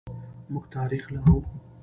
موږ 0.51 0.65
تاریخ 0.75 1.03
لرو. 1.15 1.37